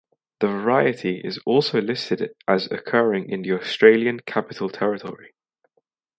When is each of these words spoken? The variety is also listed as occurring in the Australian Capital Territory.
The 0.39 0.47
variety 0.47 1.21
is 1.23 1.37
also 1.45 1.79
listed 1.79 2.33
as 2.47 2.65
occurring 2.71 3.29
in 3.29 3.43
the 3.43 3.51
Australian 3.51 4.19
Capital 4.21 4.67
Territory. 4.67 5.35